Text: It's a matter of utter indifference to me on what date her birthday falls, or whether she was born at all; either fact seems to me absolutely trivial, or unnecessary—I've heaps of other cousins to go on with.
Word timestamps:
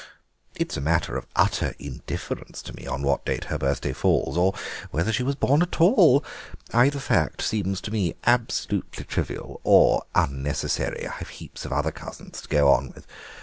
It's 0.55 0.75
a 0.75 0.81
matter 0.81 1.15
of 1.15 1.27
utter 1.35 1.75
indifference 1.77 2.63
to 2.63 2.75
me 2.75 2.87
on 2.87 3.03
what 3.03 3.23
date 3.23 3.43
her 3.43 3.59
birthday 3.59 3.93
falls, 3.93 4.35
or 4.35 4.55
whether 4.89 5.13
she 5.13 5.21
was 5.21 5.35
born 5.35 5.61
at 5.61 5.79
all; 5.79 6.25
either 6.73 6.97
fact 6.97 7.39
seems 7.43 7.79
to 7.81 7.91
me 7.91 8.15
absolutely 8.25 9.03
trivial, 9.03 9.61
or 9.63 10.01
unnecessary—I've 10.15 11.29
heaps 11.29 11.65
of 11.65 11.71
other 11.71 11.91
cousins 11.91 12.41
to 12.41 12.47
go 12.47 12.67
on 12.69 12.93
with. 12.95 13.05